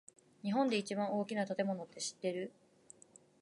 [0.41, 2.51] 日本で一番大きな建物って知ってる？